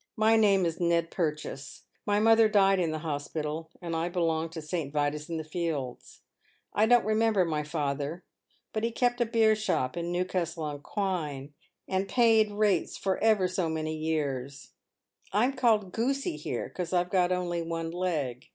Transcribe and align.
"J\^name^2S„ 0.18 0.80
Ned 0.80 1.10
Purchase. 1.10 1.82
My 2.06 2.18
mother 2.18 2.48
died 2.48 2.80
in 2.80 2.90
the 2.90 3.00
hospital, 3.00 3.68
and 3.82 3.94
I 3.94 4.08
belong 4.08 4.48
to^B^T'Yiius 4.48 5.28
in 5.28 5.36
the 5.36 5.44
Pields. 5.44 6.22
I 6.72 6.86
don't 6.86 7.04
remember 7.04 7.44
my 7.44 7.62
father, 7.64 8.24
but 8.72 8.82
he 8.82 8.90
kept 8.90 9.20
a 9.20 9.26
beer 9.26 9.54
shop 9.54 9.94
in 9.94 10.06
JSTewcastle 10.06 10.62
on 10.62 10.80
Twine, 10.80 11.52
and 11.86 12.08
paid 12.08 12.50
rates 12.50 12.96
for 12.96 13.18
ever 13.18 13.46
so 13.46 13.68
many 13.68 13.94
years. 13.94 14.70
I'm 15.34 15.52
called 15.52 15.92
Goosey 15.92 16.36
here 16.38 16.70
'cause 16.70 16.94
I've 16.94 17.12
only 17.14 17.60
one 17.60 17.90
leg." 17.90 18.48